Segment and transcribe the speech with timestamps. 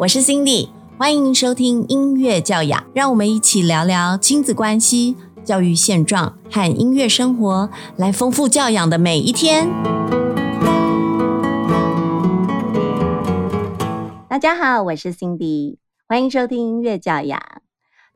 [0.00, 9.68] 我是 Cindy，欢迎收听音乐教养，让我们一起聊聊亲子关系、教育现状和音乐生活，来丰富教养的每一天。
[14.28, 17.42] 大家好，我是 Cindy，欢迎收听音乐教养。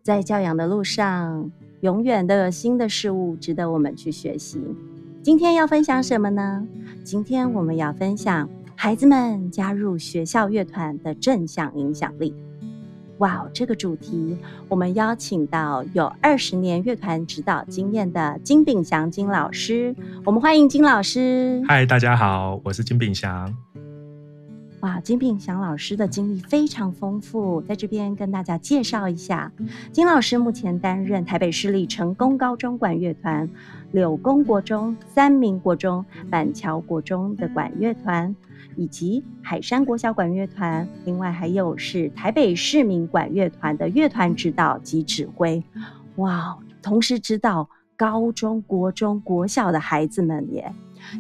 [0.05, 4.61] 在教养的路上，永远都有新的事物值得我们去学习。
[5.21, 6.64] 今天要分享什么呢？
[7.03, 8.49] 今天我们要分享。
[8.82, 12.35] 孩子们加入学校乐团的正向影响力。
[13.18, 14.36] 哇，这个主题
[14.68, 21.63] 我们邀请到有二十年乐团指导经验的金炳祥金老师，我们欢迎金老师。
[21.68, 23.57] 嗨，大家好，我是金炳祥。
[24.82, 29.53] 哇，金炳祥老师的经历非常丰富，在这边跟大家介绍一下。
[29.93, 33.48] 金老师目前担任台北市立成功高中管乐团、
[33.92, 38.34] 柳工国中、三明国中、板桥国中的管乐团。
[38.75, 45.62] 以及海山国小管乐团，另外还有是台北市民管乐团的乐团指导及指挥，
[46.16, 50.72] 哇，同时指导高中国中国小的孩子们耶，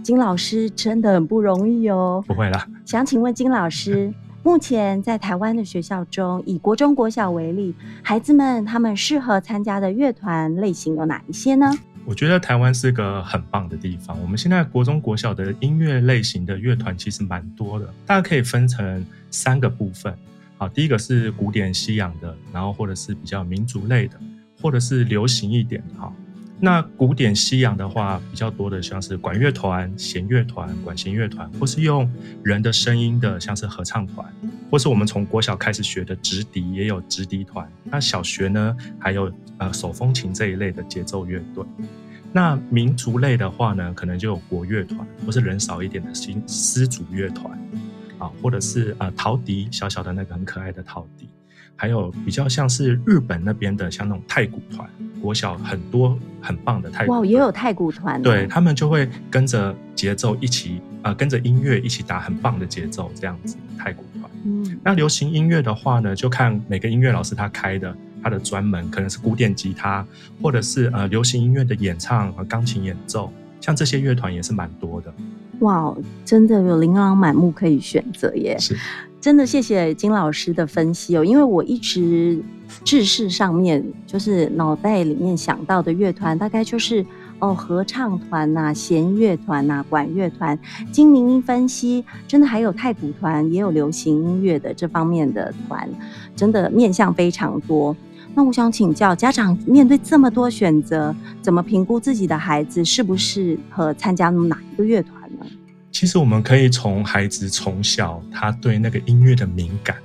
[0.02, 2.22] 金老师真的很不容易哦。
[2.26, 11.70] 不会啦，想请问金老师，目前在台湾的学校中，以国中国小为例，孩子们他们适合参加的乐团类型有哪一些呢？
[12.04, 14.20] 我觉得台湾是个很棒的地方。
[14.20, 20.12] 我们现在国中、国小的音乐类型的乐团其实蛮多的，大家可以分成三个部分。
[20.58, 24.18] 好，第一个是古典西洋的，然后或者是比较民族类的，
[24.60, 26.00] 或者是流行一点的。
[26.00, 26.12] 哈，
[26.64, 32.08] 那古典西洋的话，比较多的像是管乐团、弦乐团、管弦乐团，或是用
[32.44, 34.32] 人的声音的，像是合唱团，
[34.70, 37.68] 或是我们从国小开始学的直笛，也有直笛团。
[37.82, 39.32] 那小学呢，还有。
[39.58, 41.64] 呃，手风琴这一类的节奏乐队，
[42.32, 47.56] 那民族类的话呢，可能就有国乐团，或是人少一点的新丝竹乐团，
[48.18, 51.28] 啊，或者是呃陶笛，小小的那个很可爱的陶笛，
[51.76, 54.88] 还有比较像是日本那边的，像那种太鼓团，
[55.20, 64.30] 国小很多很棒的太鼓，哇，也有太鼓团，对他们就会跟着节奏一起，呃，跟着音乐一起打很棒的节奏，这样子太鼓团。
[64.44, 67.94] 嗯，那流行音乐的话呢，就看每个音乐老师他开的。
[68.24, 70.06] 他的专门可能是古典吉他，
[70.40, 75.12] 或者是呃流行音乐的演唱和钢琴演奏，像这些乐团也是蛮多的。
[75.58, 75.92] 哇，
[76.24, 78.56] 真的有琳琅满目可以选择耶！
[78.60, 78.76] 是，
[79.22, 82.42] 真的谢谢金老师的分析哦，因为我一直
[82.82, 87.06] 知识上面就是脑袋里面想到的乐团，大概就是
[87.38, 90.58] 哦合唱团呐、弦乐团呐、管乐团。
[90.90, 95.88] 经您分析，真的还有太鼓团，也有流行音乐的这方面的团，
[96.34, 97.96] 真的面向非常多。
[98.34, 105.21] 那我想请教家长，面对这么多选择，怎么评估自己的孩子适不适合参加哪一个乐团？
[106.02, 109.96] 其实我们可以从孩子从小他对那个音乐的敏感，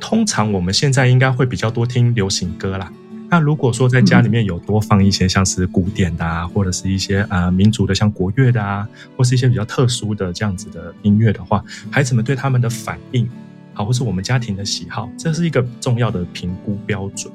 [0.00, 2.92] 通常我们现在应该会比较多听流行歌啦。
[3.30, 13.30] 那如果说在家里面有多放一些像是古典的啊，或者是一些呃民族的像国乐的啊，或是一些比较特殊的这样子的音乐的话，孩子们对他们的反应，
[13.74, 17.32] 好，或是我们家庭的喜好，这是一个重要的评估标准。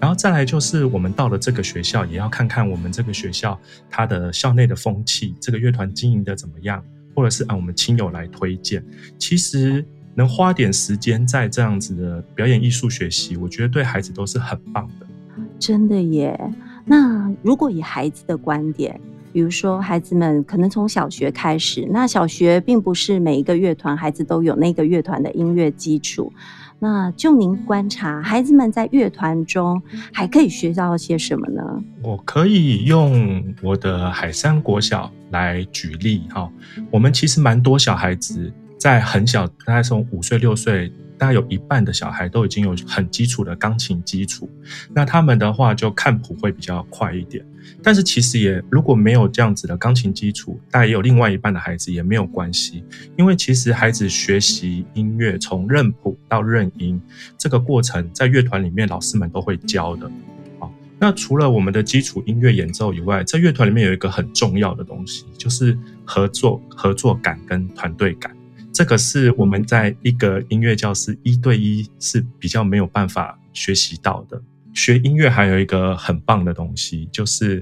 [0.00, 3.56] 然后再来就是我们到了这个学校，也要看看我们这个学校
[3.88, 6.82] 它的校内的风气，这个乐团经营的怎么样，
[7.18, 8.80] 或者是按我们亲友来推荐。
[9.18, 9.84] 其实
[10.14, 15.06] 能花点时间在这样子的表演艺术学习，我觉得对孩子都是很棒的。
[15.58, 16.38] 真的耶。
[16.84, 19.00] 那如果以孩子的观点，
[19.32, 26.32] 比如说孩子们可能从小学开始，那小学并不是每一个乐团孩子都有那个乐团的音乐基础。
[26.80, 31.82] 那就您观察，孩子们在乐团中还可以学到些什么呢？
[32.04, 36.50] 我可以用我的海山国小来举例哈。
[36.90, 40.92] 我们其实蛮多小孩子在很小，大概从五岁六岁。
[41.18, 44.48] 大概有一半的小孩都已经有很基础的钢琴基础，
[44.94, 47.44] 那他们的话就看谱会比较快一点。
[47.82, 52.84] 但是其实也如果没有这样子的钢琴基础，大概也有另外一半的孩子也没有关系，
[53.16, 57.02] 因为其实孩子学习音乐从认谱到认音
[57.36, 60.08] 这个过程，在乐团里面老师们都会教的。
[61.00, 68.36] 好，那除了我们的基础音乐演奏以外，在乐团里面有一个很重要的东西，就是合作、合作感跟团队感。
[68.72, 74.40] 这个是我们在一个音乐教室一对一是比较没有办法学习到的。
[74.74, 77.56] 学音乐还有一个很棒的东西，就是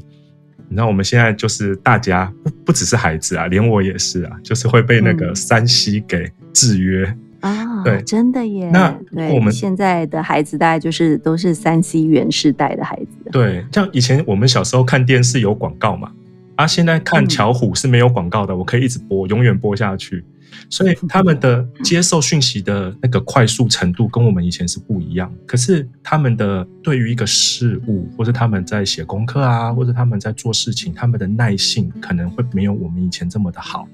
[0.69, 7.83] 你知道我们现在就是大家不不只是孩子啊，连我也是啊，就是会被那个山西给制约啊。
[7.83, 8.71] 对，真的耶。
[8.71, 8.99] 那
[9.35, 13.31] 我们现在的孩子大概就是都是三 C 原世代的孩子。
[13.31, 16.12] 对，像以前我们小时候看电视有广告嘛，
[16.56, 20.25] 啊，现在看巧虎是没有广告的，我可以一直播，永远播下去。
[20.71, 25.33] 所以他们的接受讯息的那个快速程度跟我们以前是不一样。
[25.44, 33.87] 可是他们的对于一个事物，或者他们在写功课啊，或者他们在做事情，他们的耐性可能会没有我们以前这么的好。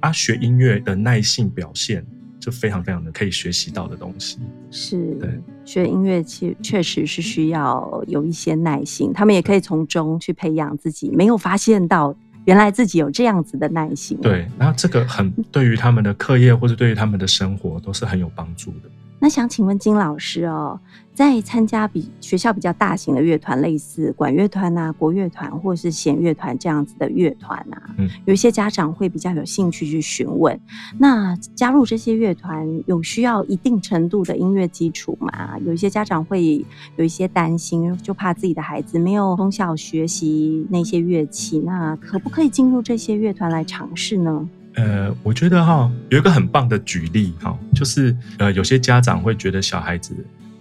[0.00, 2.04] 啊，学音乐的耐性表现
[2.42, 4.38] 就非常非常的可以学习到的东西。
[4.72, 5.30] 是，对，
[5.64, 12.12] 学音乐其确实是需要有一些耐心，他们也可以从中去培养自己没有发现到。
[12.44, 18.90] 原来自己有这样子的耐心，对，然后这个很对于他们的课业或者对于他们的生活都是很有帮助的。
[19.22, 20.80] 那想请问金老师哦，
[21.14, 30.60] 在参加比学校比较大型的乐团，类似管乐团啊、国乐团或者是弦乐团这样子的乐团啊，嗯，有一些家长会比较有兴趣去询问。
[30.98, 35.56] 那加入这些乐团有需要一定程度的音乐基础吗？
[35.60, 36.66] 有一些家长会
[36.96, 44.48] 有一些担心，就怕自己的孩子没有从小学习那些乐器，那可不可以进入这些乐团来尝试呢？
[44.74, 50.14] 呃，我觉得哈有一个很棒的举例哈，就是呃有些家长会觉得小孩子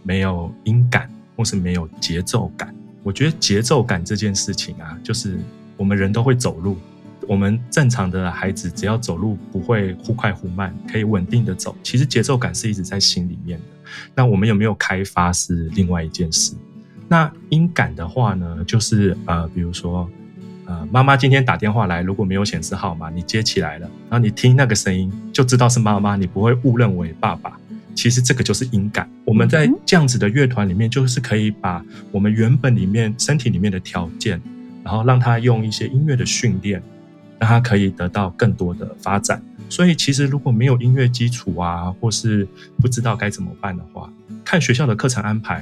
[0.04, 2.76] 没有音感或是没有节奏感。
[3.04, 5.40] 我觉得节奏感这件事情啊，就是
[5.78, 6.78] 我们人都会走路，
[7.26, 13.66] 我们正常的孩子只要走路不会忽快忽慢，可以稳定的走，其实节奏感是一直在心里面的。
[14.14, 16.54] 那我们有没有开发是另外一件事。
[17.08, 20.10] 那音感的话呢，就是呃比如说。
[20.66, 27.58] 呃，妈妈今天打电话来，如果没有显示号码，你接起来了，然后你听那个声音，就知道是妈妈，你不会误认为爸爸。
[27.94, 29.10] 其实这个就是音感。
[29.26, 34.42] 我们在这样子的乐团里面，就是可以把我们原本里面身体里面的条件，
[34.82, 36.82] 然后让他用一些音乐的训练，
[37.38, 39.44] 让他可以得到更多的发展。
[39.68, 42.48] 所以其实如果没有音乐基础啊，或是
[42.80, 44.10] 不知道该怎么办的话，
[44.46, 45.62] 看学校的课程安排，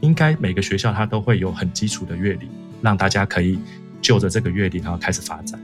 [0.00, 2.48] 应该每个学校它都会有很基础的乐理，
[2.80, 3.58] 让大家可以。
[4.00, 5.60] 就着这个乐理，然后开始发展。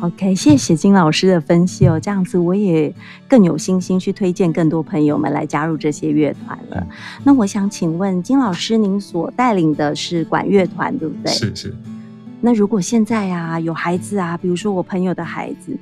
[0.00, 2.94] OK，谢谢金老师的分析哦，这样子我也
[3.26, 6.86] 更有信心去推荐更多朋友们来加入这些乐团了。
[7.24, 11.32] 那我想请问金老师，您所带领的是管乐团，对不对？
[11.32, 11.74] 是是。
[12.40, 15.76] 那如果现在啊有孩子啊，比如说我朋友的孩子，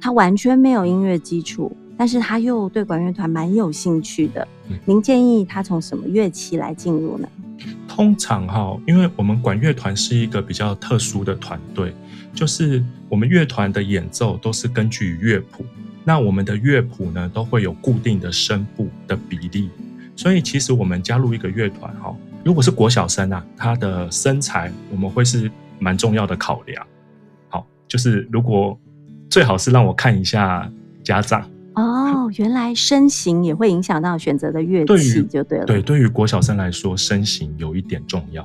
[0.00, 4.48] 他完全没有音乐基础，但是他又对管乐团蛮有兴趣的，
[4.84, 7.28] 您建议他从什么乐器来进入呢？
[8.00, 11.94] 通常哈，因为我们管乐团是一个比较特殊的团队，
[12.32, 15.66] 就是我们乐团的演奏都是根据乐谱，
[16.02, 19.68] 那我们的乐谱呢都会有固定的声部的比例，
[20.16, 26.82] 所以其实我们加入一个乐团哈，如果是国小生啊，他的身材我们会是蛮重要的考量，
[27.50, 28.80] 好，就是如果
[29.28, 30.72] 最好是让我看一下
[31.04, 31.46] 家长。
[31.74, 35.64] 哦，原来身形也会影响到选择的乐器，就对了。
[35.64, 38.42] 对，对于国小生来说，身形有一点重要。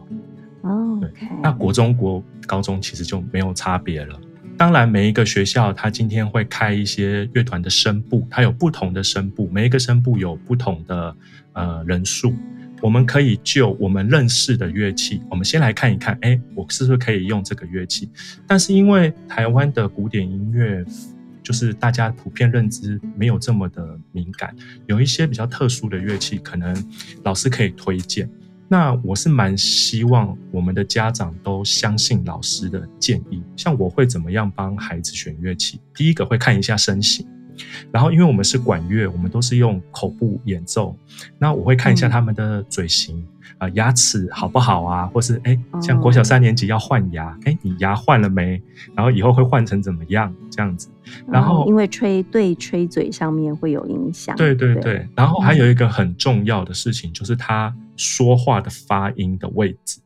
[0.61, 1.01] 哦，
[1.41, 4.19] 那国中国高中其实就没有差别了。
[4.55, 11.15] 当然，每一个学校它今天会开一些乐团的声部，它有不同的声部，每一个声部有不同的
[11.53, 12.33] 呃人数。
[12.81, 18.09] 我们可以就我们认识的乐器，我们先来看一看，哎，我是不是可以用这个乐器？
[18.45, 20.85] 但是因为台湾的古典音乐。
[21.45, 24.53] 就是大家普遍认知没有这么的敏感，
[24.87, 26.75] 有一些比较特殊的乐器，可能
[27.23, 28.27] 老师可以推荐。
[28.67, 33.43] 那我是蛮希望我们的家长都相信老师的建议。
[33.55, 35.79] 像我会怎么样帮孩子选乐器？
[35.93, 37.27] 第一个会看一下身形，
[37.91, 40.97] 然后因为我们是管乐，我们都是用口部演奏，
[41.37, 43.23] 那我会看一下他们的嘴型。
[43.57, 45.05] 啊，牙齿好不好啊？
[45.07, 48.61] 或是哎，像国小三年级要换牙，哎，你牙换了没？
[48.93, 50.33] 然后以后会换成怎么样？
[50.51, 50.89] 这样子。
[51.27, 54.35] 然后因为吹对吹嘴上面会有影响。
[54.35, 55.07] 对对对。
[55.15, 59.99] 然后还有一个很重要的事情，就是他说话的发音的位置，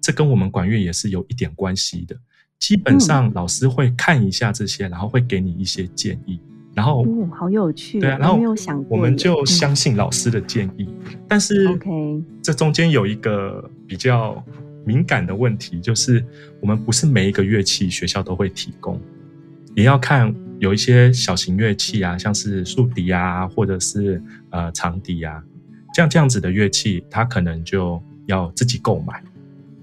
[0.00, 2.16] 这跟我们管乐也是有一点关系的。
[2.58, 6.40] 基本上老师会看一下这些，然后会给你一些建议。
[6.74, 10.88] 然后，好有趣，对啊，然后没有想过，我们就相信老师的建议。
[11.28, 14.44] 但是，OK，这中间有一个比较
[14.84, 16.24] 敏感的问题，就是
[16.60, 19.00] 我们不是每一个乐器学校都会提供，
[19.76, 25.40] 也要看有一些小型乐器啊，像是竖笛啊，或者是呃长笛啊，
[25.94, 29.22] 这样这样子的乐器，它可能就要自己购买，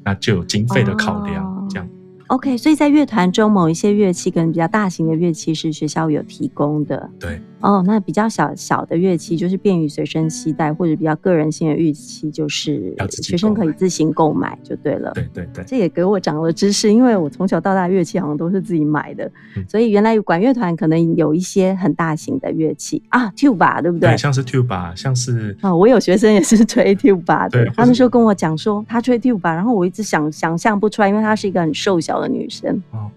[0.03, 1.87] 那就有经费的考量，这样。
[2.31, 7.09] OK，所以在乐团中，某一些乐器跟比较大型的乐器是学校有提供的。
[7.19, 7.41] 对。
[7.61, 15.11] 哦，那比较小小的乐器就是便于随身携带，或者比较个人性的乐器，就是学生可以自行购买就对了。
[15.13, 15.63] 对对对。
[15.65, 19.31] 这也给我长了知识，因为我从小到大乐器好像都是自己买的，
[19.69, 24.09] 所以原来管乐团可能有一些很大型的乐器啊，tuba 对不对？
[24.09, 32.81] 对，像是 tuba，像是啊，我有学生也是吹 tuba 的，他那时候跟我讲说他吹 tuba，然后我一直想想象不出来，因为她是一个很瘦小的女生。
[32.91, 33.09] 哦，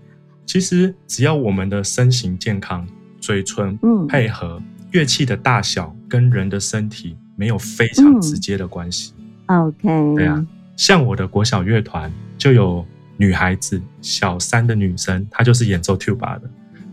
[0.44, 2.86] 其实只要我们的身形健康。
[3.24, 9.14] 嘴唇嗯配合，乐器的大小跟人的身体没有非常直接的关系。
[9.46, 12.84] OK，对啊，像我的国小乐团就有
[13.16, 16.42] 女孩子，小三的女生，她就是演奏 tuba 的。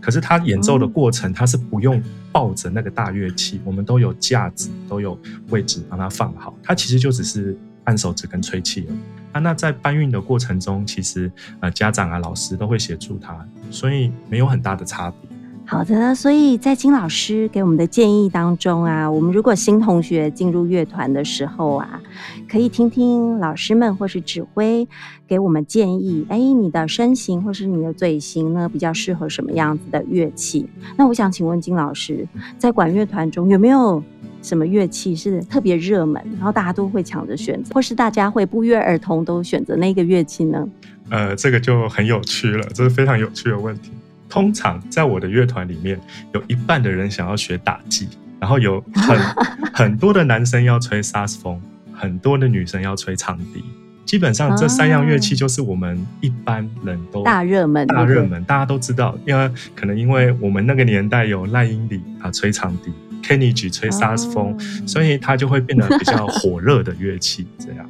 [0.00, 5.18] 可是她演奏的过程，她是不用抱着那个大乐器，我们都有架子，都有
[5.50, 6.56] 位置帮她放好。
[6.62, 8.98] 她其实就只是按手指跟吹气而已。
[9.32, 15.31] 啊，那在搬运的过程中，其实呃家长啊老师都会协助她，所以没有很大的差别。
[15.72, 21.98] 好的，所以在金老师给我们的建议当中啊，我们如果新同学进入乐团的时候啊，
[22.46, 24.86] 可以听听老师们或是指挥
[25.26, 26.26] 给我们建议。
[26.28, 30.68] 哎，你的身形或是你的嘴型呢，比较适合什么样子的乐器？
[30.98, 34.04] 那我想请问金老师，在管乐团中有没有
[34.42, 40.68] 什么乐器是特别热门，然后大家都会抢着选择，或是大家会不约而同都选择那个乐器呢？
[41.08, 43.90] 呃，这个就很有趣了，这是非常有趣的问题。
[44.32, 46.00] 通常在我的乐团里面，
[46.32, 48.08] 有一半的人想要学打击，
[48.40, 49.18] 然后有很
[49.74, 51.60] 很多的男生要吹萨克斯风，
[51.92, 53.62] 很多的女生要吹长笛。
[54.06, 59.18] 基本上这三样乐器就是我们一般人都大热门，大热门，大家都知道。
[59.26, 62.90] 因为可能因为我们那个年代有赖英里啊吹长笛
[63.22, 67.46] ，Kenny G 吹萨克斯风，哦所以它就会变得比较火热的乐器。
[67.58, 67.86] 这样。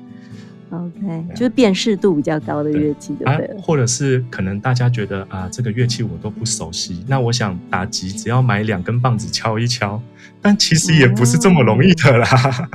[0.73, 3.27] OK，就是辨识度比较高的乐器，对。
[3.27, 10.03] 啊不对了？，或者是可能大家觉得啊，这个乐器我都不熟悉，那我想打击只要买两根棒子敲一敲，
[10.41, 12.69] 但其实也不是这么容易的啦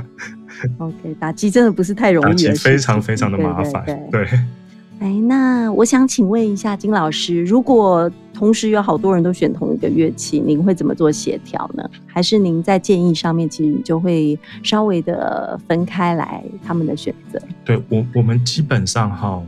[0.78, 4.24] ，OK，打击真的不是太容易打击非常非常的麻烦对对对。
[4.26, 4.40] 对，
[5.00, 11.88] 哎，那我想请问一下金老师，如果同时有好多人都选同一个乐器，您会怎么做协调呢？
[12.06, 17.40] 还是您在建议上面，其实你就会稍微的分开来他们的选择？
[17.64, 19.40] 对我我们基本上哈，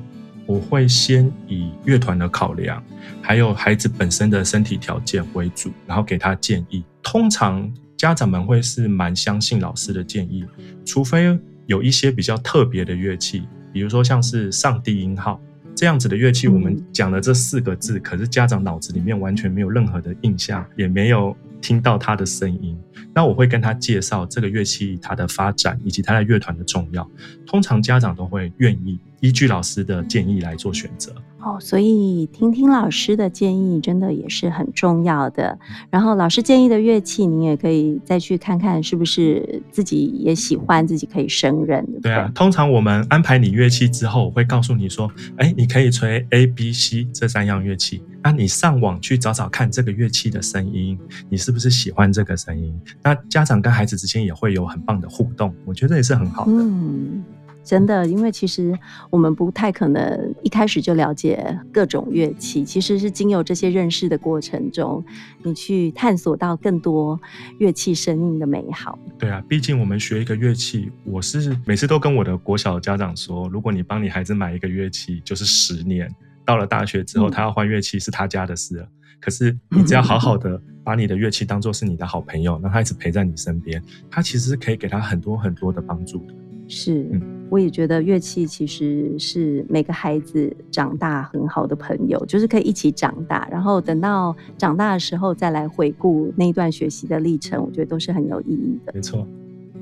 [0.46, 2.80] 我会先以乐团的考量，
[3.20, 6.84] 还有孩子本身的身体条件为主，然后给他建议。
[7.02, 10.44] 通常家长们会是蛮相信老师的建议，
[10.84, 13.42] 除非有一些比较特别的乐器，
[13.72, 15.40] 比如说像是上帝音号
[15.74, 22.78] 这样子的乐器，嗯我们讲了这四个字，可是家长脑子里面完全没有任何的印象，也没有听到它的声音。
[23.14, 27.08] 那我会跟他介绍这个乐器它的发展以及它在乐团的重要。
[27.46, 31.14] 通常家长都会愿意依据老师的建议来做选择。
[31.42, 35.58] 哦，所以听听老师的建议真的也是很重要的。
[35.88, 48.02] 然后老师建议的乐器，你也可以再去看看是不是自己也喜欢，自己可以胜任，对啊，通常我们安排你乐器之后，我会告诉你说，哎，你可以吹 A、B、C 这三样乐器。
[48.22, 50.98] 那你上网去找找看这个乐器的声音，
[51.30, 52.78] 你是不是喜欢这个声音？
[53.02, 56.52] 那家长跟孩子之间也会有很棒的互动，我觉得也是很好的。
[56.52, 57.24] 嗯，
[57.62, 58.76] 真的，因为其实
[59.10, 65.04] 我们不太可能一开始就了解各种乐器，其实是经由这些认识的过程中，
[65.42, 67.20] 你去探索到更多
[67.58, 68.98] 乐器声音的美好。
[69.18, 76.12] 对啊，毕竟我们学一个乐器，我是每次都跟我的国小家长说，如果你帮你孩子买一个乐器，就是十年，
[76.44, 78.88] 到了大学之后，嗯他要换乐器是他家的事了。
[79.20, 86.34] 可是你只要好好的 把你的乐器当做是你的好朋友，让他一直陪在你身边，他其实是可以给他很多很多的帮助的。
[86.66, 98.92] 是，嗯我也觉得乐器其实是每个孩子长大很好的朋友，就是可以一起长大，然后等到长大的时候再来回顾那一段学习的历程，我觉得都是很有意义的。
[98.94, 99.26] 没错，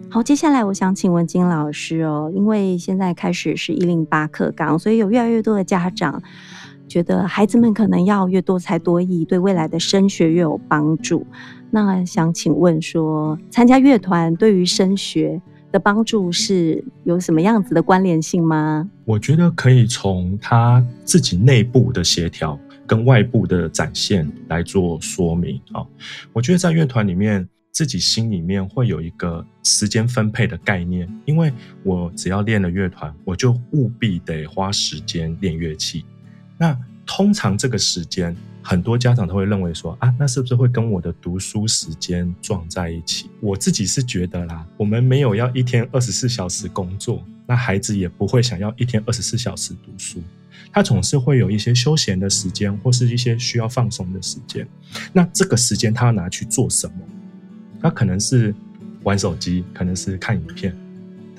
[0.09, 6.23] 好，接下来我想请问金老师哦，因为现在开始是一零八课纲，所以有越来越多的家长
[6.89, 11.27] 觉得孩子们可能要越多才多艺，对未来的升学越有帮助。
[11.71, 18.89] 那想请问说，参加乐团对于升学的帮助是有什么样子的关联性吗？
[19.05, 25.85] 我觉得可以从他自己内部的协调跟外部的展现来做说明啊、
[26.33, 31.53] 我觉得在乐团里面，自己心里面会有一个时间分配的概念，因为
[31.85, 36.05] 我只要练了乐团，我就务必得花时间练乐器。
[36.57, 36.77] 那
[37.09, 43.31] 通常这个时间，很多家长都会认为说啊，那是不是会跟我的读书时间撞在一起？
[43.41, 50.23] 我自己是觉得啦，我们没有要一天二十四小时工作，那孩子也不会想要一天二十四小时读书，
[50.71, 54.69] 他总是会有一些休闲的时间，或是一些需要放松的时间。
[55.11, 56.95] 那这个时间他要拿去做什么？
[57.81, 58.55] 他可能是
[59.03, 60.77] 玩手机，可能是看影片。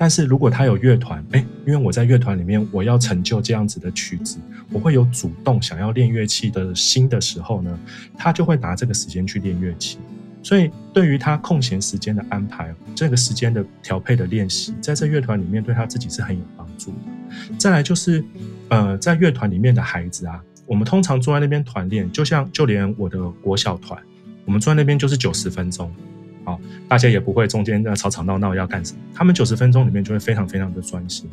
[0.00, 4.38] 但是如果他有乐团，哎，因为我在乐团里面，我要成就这样子的曲子，
[4.72, 7.78] 我会有主动想要练乐器的心的时候呢，
[8.16, 9.98] 他就会拿这个时间去练乐器。
[10.42, 17.56] 所以对于他空闲时间的安排，这个时间的调配的练习，在这乐团里面对他自己是很有帮助的。
[17.58, 18.24] 再来就是，
[18.70, 24.00] 呃，在乐团里面的孩子啊，我们通常坐在那边团练，就像就连我的国小团，
[24.46, 25.94] 我们坐在那边就是九十分钟，
[26.88, 31.28] 大家也不会中间在吵吵闹闹要干什么，他们九十分钟里面就会非常非常的专心。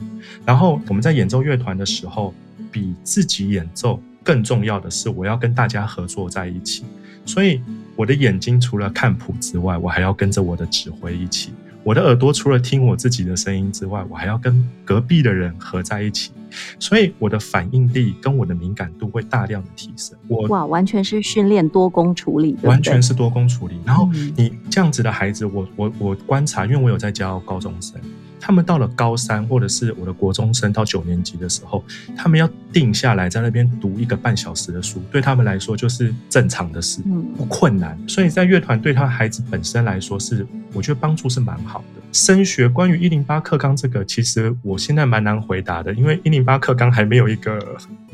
[0.46, 2.34] 然后我们在演奏乐团的时候，
[2.72, 6.84] 比自己演奏更重要的是，我要跟大家合作在一起。
[7.26, 7.62] 所以
[7.96, 11.54] 我的眼睛除了看谱之外，我还要跟着我的指挥一起。
[11.84, 16.32] 我的耳朵除了听我自己的声音之外，我还要跟隔壁的人合在一起，
[16.80, 20.18] 所以我的反应力跟我的敏感度会大量的提升。
[20.28, 23.80] 我哇，完全是训练多工处理，完全是多工处理。
[23.86, 28.00] 然后你这样子的孩子，我我我观察，因为我有在教高中生。
[28.40, 31.84] 他们到了高三，或者是我的国中生到九年级的时候，
[32.16, 37.02] 他们要定下来在那边读一个半小时的书，对他们来说就是正常的事，
[37.36, 37.98] 不困难。
[38.08, 42.02] 所以在乐团对他孩子本身来说是，我觉得帮助是蛮好的。
[42.14, 47.60] 升学关于一零八课纲这个，其实我现在蛮难回答的，因为一零八课纲还没有一个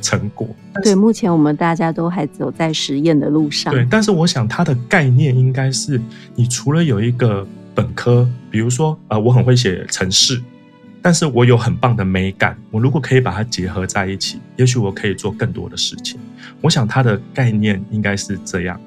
[0.01, 0.47] 成果。
[0.81, 3.71] 对，目前我们大家都还走在实验的路上。
[3.73, 6.01] 对，但是我想它的概念应该是，
[6.35, 7.45] 你除了有一个。
[7.75, 10.41] 本科，比如说，呃，我很会写程式，
[11.01, 12.57] 但是我有很棒的美感。
[12.71, 16.19] 我如果可以把它结合在一起，也许我可以做更多的事情。
[16.61, 18.79] 我想它的概念应该是这样：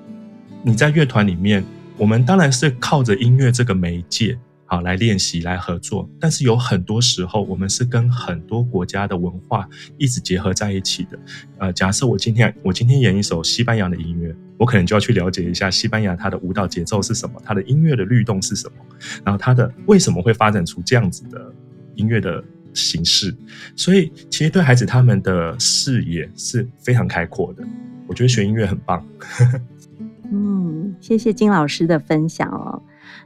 [0.63, 1.65] 你在乐团里面，
[1.97, 4.39] 我们当然是靠着音乐这个媒介。
[4.69, 6.11] 好，来练习，来合作。
[6.19, 11.17] 但是有很多时候，我们是跟很多国家的文化一直结合在一起的。
[11.59, 18.85] 呃，假设我今天我今天演一首西班牙的音乐，我可能就要去了解一下西班牙它的舞蹈节奏是什么，它的音乐的律动是什么，
[19.25, 21.53] 然后它的为什么会发展出这样子的
[21.95, 22.43] 音乐的
[22.75, 23.35] 形式。
[23.75, 27.63] 所以，其实对孩子他们的视野是非常开阔的。
[28.07, 29.05] 我觉得学音乐很棒。
[30.31, 32.83] 嗯，谢谢金老师的分享哦。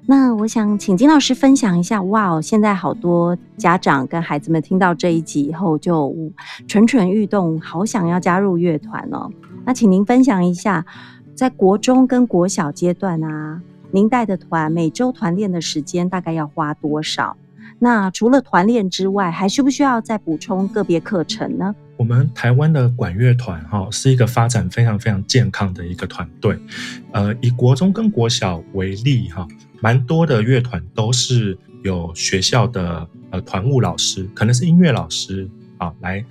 [0.06, 6.14] 那我想请金老师分享一下，哇哦，现在好多家长跟孩子们听到这一集以后就
[6.66, 9.31] 蠢蠢欲动，好想要加入乐团哦。
[9.64, 10.85] 那请您分享一下，
[11.40, 17.35] 在国中跟国小阶段啊，您带的团每周团练的时间大概要花多少？
[17.79, 21.74] 那除了团练之外，还需不需要再补充个别课程呢？
[21.96, 26.59] 我们台湾的管乐团哈是一个发展非常非常健康的一个团队，
[27.12, 29.48] 呃，以国中跟国小为例哈。
[29.81, 35.48] 蛮多的乐团都是有学校的呃团务老师，可能是音乐老师
[35.79, 36.22] 啊，来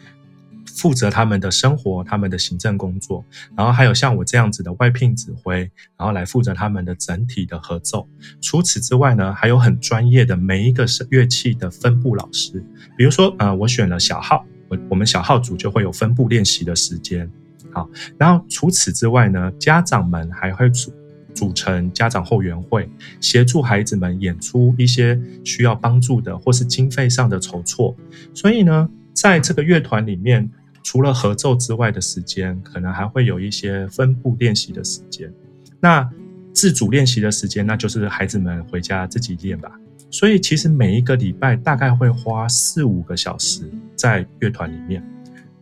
[0.80, 3.24] 负责他们的生活、他们的行政工作。
[3.58, 5.60] 然后还有像我这样子的外聘指挥，
[5.98, 8.08] 然后来负责他们的整体的合奏。
[8.42, 12.64] 除此之外呢，还有很专业的每一个乐器的分部老师。
[12.98, 17.30] 比如说，呃，我选了小号，我我们小号组就会有分部练习的时间。
[17.72, 20.94] 好，然后除此之外呢，家长们还会组。
[21.36, 22.90] 组成家长后援会，
[23.22, 27.96] 协助孩子们演出一些需要帮助的或是经费上的筹措。
[28.34, 30.50] 所以呢，在这个乐团里面，
[30.84, 35.32] 除了合奏之外的时间，可能还会有一些分部练习的时间。
[35.80, 36.10] 那
[36.54, 39.72] 自主练习的时间，那就是孩子们回家自己练吧。
[40.12, 43.62] 所以其实每一个礼拜大概会花四五个小时
[43.96, 45.04] 在乐团里面。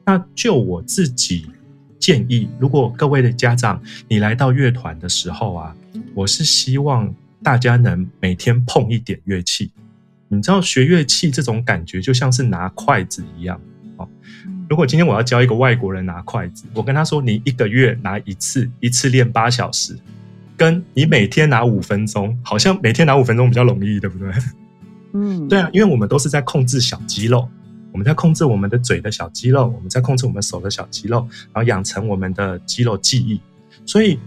[0.06, 1.48] 那就我自己。
[2.00, 5.76] 建议，如果各位的家长，你来到乐团的时候啊，
[6.14, 9.72] 我是希望大家能每天碰一点乐器。
[10.28, 13.60] 你知道学乐器这种感觉就像是拿筷子一样。
[14.70, 19.98] 如果今天我要教一个外国人拿筷子，我跟他说你一个月拿一次，一次练八小时，
[20.56, 24.32] 跟你每天拿五分钟，好像每天拿五分钟比较容易，对不对？
[25.14, 27.48] 嗯， 对啊，因为我们都是在控制小肌肉。
[27.94, 33.40] 我们在控制我们的嘴的小肌肉，我们在控制我们手的小肌肉，然后养成我们的肌肉记忆。
[33.88, 34.20] 所以，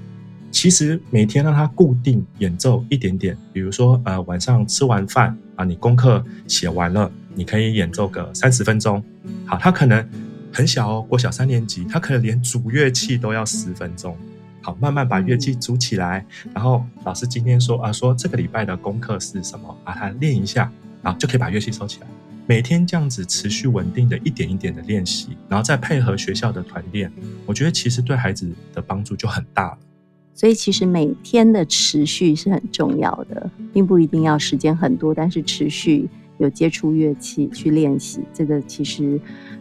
[0.50, 9.00] 其实每天让他固定演奏一点点，比如说，呃，晚上吃完饭啊，你功课写完了，你可以演奏个三十分钟。
[9.44, 10.04] 好，他可能
[10.52, 14.16] 很小哦，国小三年级，他可能连组乐器都要十分钟。
[14.62, 20.70] 好，慢慢把乐器组起来，然后老师今天说啊，说这个礼拜的功课是什么，把它练一下，
[21.02, 22.06] 然后就可以把乐器收起来。
[22.46, 27.10] 每天这样子持续稳定的一点一点的练习，然后再配合学校的团练，
[27.46, 29.78] 我觉得其实对孩子的帮助就很大了。
[30.34, 36.08] 所以其实每天的持续是很重要的，并不一定要时间很多，但是持续
[36.38, 39.20] 有接触乐器去练习，这个其实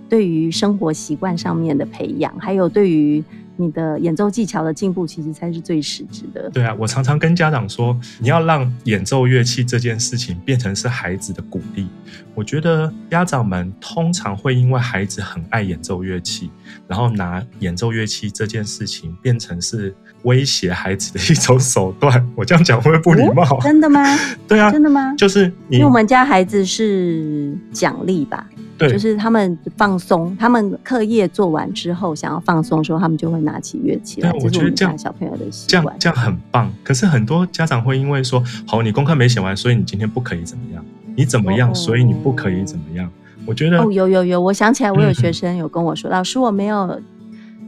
[0.09, 3.23] 对于生活习惯上面的培养，还有对于。
[3.61, 6.49] 你的演奏技巧的进步，其实才是最实质的。
[6.49, 11.85] 对啊，我常常跟家长说，你要让演奏乐器这件事情变成是孩子的鼓励。
[12.33, 16.49] 我觉得家长们通常会因为孩子很爱演奏乐器，
[16.87, 19.93] 然后拿演奏乐器这件事情变成是
[20.23, 22.25] 威胁孩子的一种手段。
[22.35, 23.59] 我这样讲会不会不礼貌？
[23.59, 24.01] 真的吗？
[24.47, 25.13] 对啊，真的吗？
[25.17, 28.47] 就是因为我们家孩子是奖励吧。
[28.79, 34.31] 对就是他们放松，他们课业做完之后想要放松的时候，他们就会拿起乐器来。
[34.31, 35.67] 对我觉得这样小朋友的习惯。
[35.67, 36.71] 这样这样很棒。
[36.83, 40.83] 可是很多家长会因为说，好，你功课没写完，所以你今天不可以怎么样？
[41.15, 43.11] 你怎么样，哦所以你不可以怎么样？
[43.45, 47.01] 我觉得哦，有有有，我想起来，我有嗯学生有跟我说，老师我没有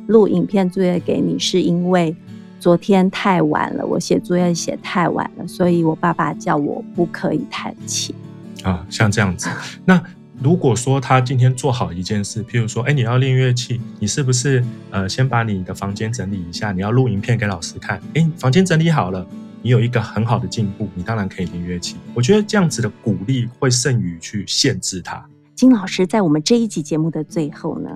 [0.08, 2.15] 录影片作业给你，是因为
[2.60, 8.15] 昨天太晚了，我写作业写太晚了，所以我爸爸叫我不可以弹琴。
[8.63, 9.50] 啊，像这样子。
[9.84, 10.02] 那
[10.43, 16.71] 如果说他今天做好一件事，譬如说，哎，你要练乐器，你是不是呃先把你的房间整理一下？
[16.71, 19.25] 你要录影片给老师看，哎，房间整理好了。
[19.62, 21.95] 你有一个很好的进步，你当然可以练乐器。
[22.15, 25.23] 我觉得这样子的鼓励会胜于去限制他。
[25.54, 27.89] 金老师在我们这一集节目的最后呢，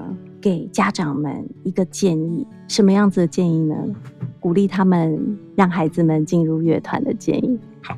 [0.45, 3.75] 给家长们一个建议，什么样子的建议呢？
[4.39, 5.19] 鼓励他们
[5.55, 7.59] 让孩子们进入乐团的建议。
[7.81, 7.97] 好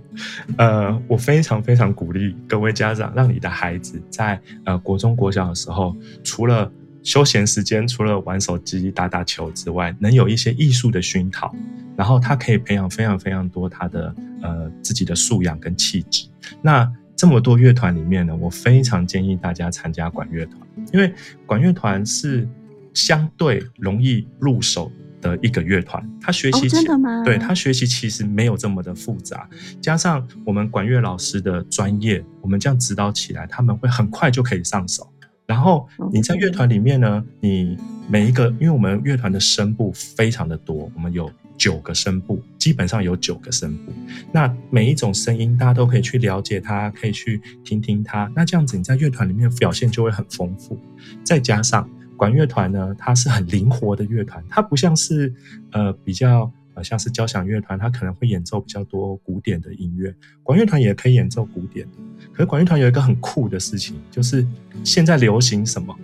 [0.58, 6.72] 呃，我非常非常鼓励各位家长，让你的孩子在呃国中、国小的时候，除了
[7.04, 11.54] 休闲时间，除了玩手机、打打球之外，能有一些艺术的熏陶，
[11.98, 16.30] 然后他可以培养非常非常多他的呃自己的素养跟气质。
[16.62, 20.62] 那这么多乐团里面呢，我非常建议大家参加管乐团，
[20.94, 21.12] 因为
[21.48, 22.48] 管乐团是
[22.94, 27.24] 相对容易入手的一个乐团，他学习真的吗？
[27.26, 29.50] 对他学习其实没有这么的复杂，
[29.82, 35.12] 加上我们管乐老师的专业，我们这样指导起来，他们会很快就可以上手。
[35.48, 37.76] 然后你在乐团里面呢，你
[38.08, 43.92] 每一个，因为我们乐团的声部非常的多，我们有九个声部，基本上有九个声部。
[44.32, 48.32] 那每一种声音，大家都可以去了解它，可以去听听它。
[48.36, 50.80] 那这样子你在乐团里面表现就会很丰富。
[51.24, 55.34] 再加上管乐团呢，它是很灵活的乐团，它不像是
[55.72, 60.14] 呃比较呃像是交响乐团，它可能会演奏比较多古典的音乐。
[60.44, 61.88] 管乐团也可以演奏古典，
[62.32, 64.46] 可是管乐团有一个很酷的事情，就是
[64.84, 65.96] 现在流行什么，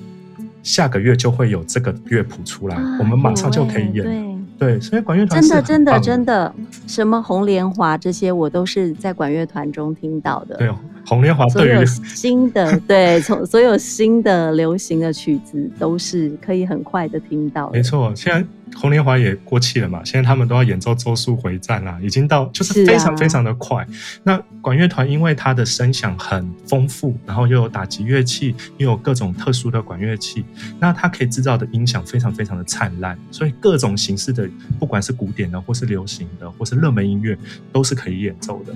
[0.64, 4.33] 下个月就会有这个乐谱出来，啊我们马上就可以演。
[4.64, 4.80] 对。
[4.80, 6.54] 所以管乐团真的，真的，真的，
[6.88, 10.56] 什么红莲华这些，我都是在管乐团中听到的。
[10.56, 10.70] 对
[11.06, 17.78] 红莲华对于新的 对，从所有新的流行的曲子都是可以很快的听到的。
[17.78, 23.86] 没错，现在红莲华也过气了嘛，现在他们都要演奏《周速回战》啦，已经到就是非常非常的快。
[24.24, 30.44] 那管乐团因为它的声响很丰富，然后又有打击乐器，又有各种特殊的管乐器，
[30.80, 37.38] 那它可以制造的音响非常非常的灿烂，所以各种形式的，不管是古典的，或是流行的，或是热门音乐，
[37.72, 38.74] 都是可以演奏的。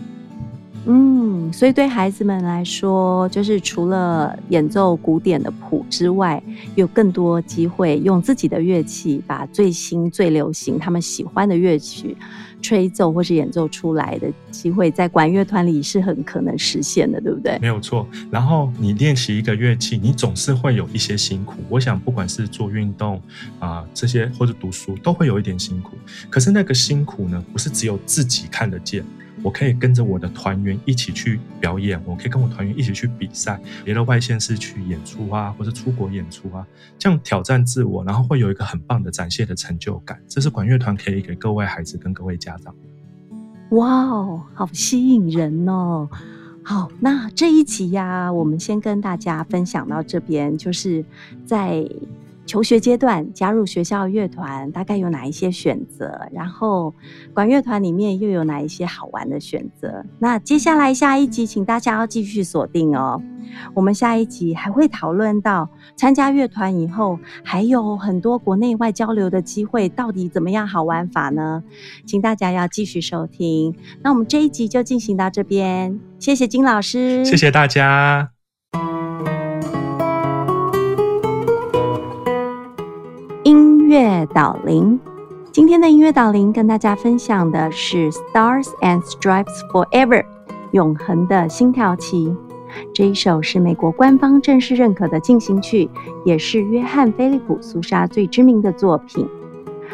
[0.90, 6.42] 嗯，所以对孩子们来说，就是除了演奏古典的谱之外，
[6.76, 12.16] 有更多机会用自己的乐器，把最新、最流行、他们喜欢的乐曲
[12.62, 17.60] 吹奏或是演奏出来的机会，在管乐团里是很可能实现的，对不对？
[17.60, 18.08] 没有错。
[18.32, 21.56] 然后你练习一个乐器，你总是会有一些辛苦。
[21.70, 23.22] 我想，不管是做运动
[23.60, 25.98] 啊、这些或者读书，都会有一点辛苦。
[26.30, 29.04] 可是那个辛苦呢，不是只有自己看得见。
[29.44, 36.66] 我可以跟着我的团员一起去表演，我可以跟我团员一起去比赛，别的外县市去演出啊，或者出国演出啊，
[36.98, 40.20] 这样挑战自我，然后会有一个很棒的展现的成就感。
[40.28, 42.74] 这是管乐团可以给各位孩子跟各位家长。
[43.72, 46.10] 哇哦，好吸引人哦！
[46.64, 51.04] 好，那这一集呀、我们先跟大家分享到这边，就是
[51.46, 51.86] 在
[52.48, 56.28] 求学阶段加入学校乐团，大概有哪一些选择？
[56.32, 56.96] 然后
[57.34, 60.06] 管乐团里面又有哪一些好玩的选择？
[60.18, 63.22] 那接下来下一集，请大家要继续锁定哦。
[63.74, 71.62] 我们下一集还会讨论到参加乐团以后，还有很多国内外交流的机会，到底怎么样好玩法呢？
[72.06, 73.76] 请大家要继续收听。
[74.02, 78.37] 那我们这一集就进行到这边，谢谢金老师，谢谢大家。
[84.34, 85.00] 导聆。
[85.52, 90.22] 今天的音乐导聆跟大家分享的是《Stars and Stripes Forever》
[90.72, 92.36] 永恒的星条旗。
[92.94, 95.90] 这一首是美国官方正式认可的进行曲，
[96.26, 99.28] 也是约翰·菲利普·苏莎最知名的作品。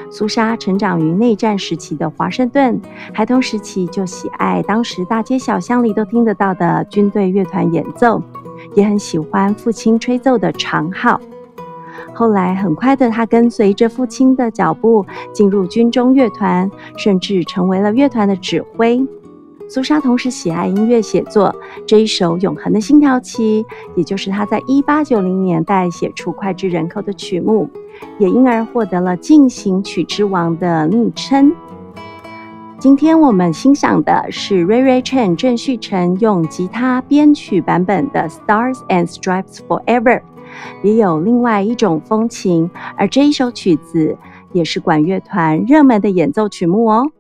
[0.10, 2.82] 苏莎成长于内战时期的华盛顿，
[3.14, 8.22] 孩童时期就喜爱当时大街小巷里都听得到的军队乐团演奏，
[8.76, 11.22] 也很喜欢父亲吹奏的长号。
[12.14, 19.06] 后来，很快的，他跟随着父亲的脚步进入军中乐团，甚至成为了乐团的指挥。
[19.70, 21.56] 苏莎同时喜爱音乐写作，
[21.88, 23.64] 这一首《永恒的星条旗》，
[23.96, 27.68] 也就是他在一八九零年代写出脍炙人口的曲目，
[28.20, 31.52] 也因而获得了进行曲之王的昵称。
[32.78, 40.20] 今天我们欣赏的是 Ray Ray Chen 郑旭晨用吉他编曲版本的《Stars and Stripes Forever》。
[40.84, 42.70] 也有另外一种风情。
[42.98, 44.18] 而这一首曲子
[44.52, 47.12] 也是管乐团热门的演奏曲目哦。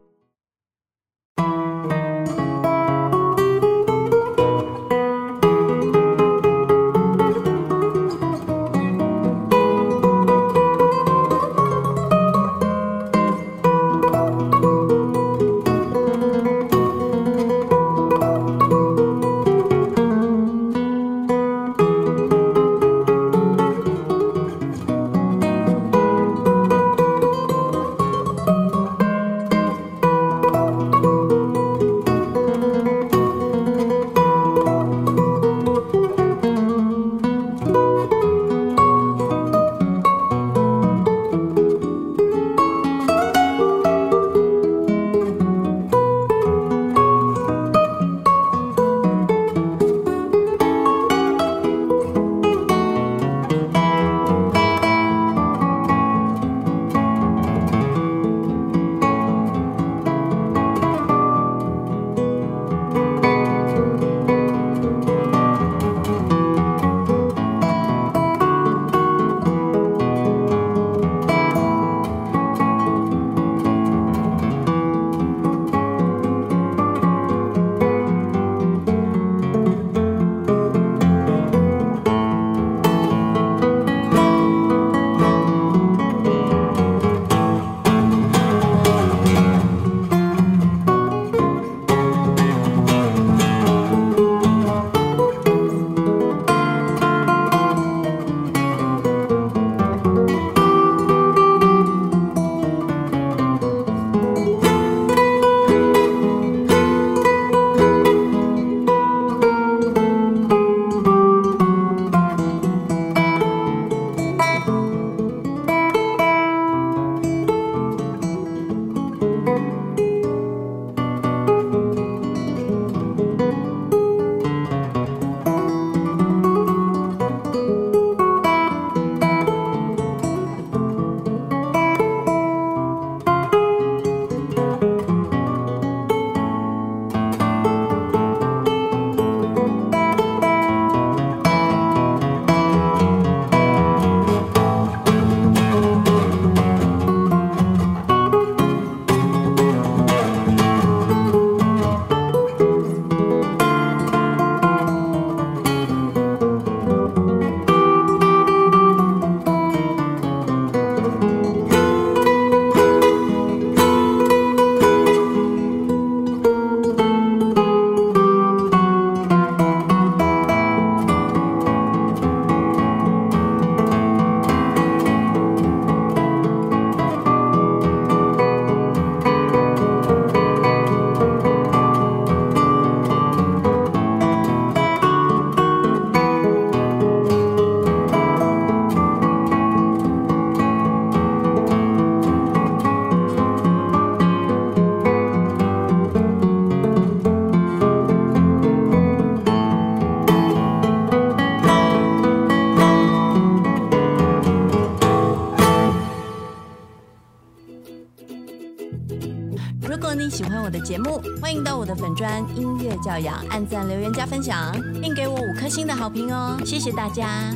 [212.56, 217.54] 音乐教养按赞留言加分享，并给我五颗星的好评哦，谢谢大家。